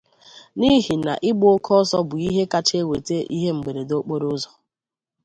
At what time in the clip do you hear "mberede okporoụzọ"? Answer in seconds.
3.57-4.49